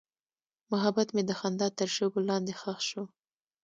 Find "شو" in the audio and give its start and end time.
2.89-3.03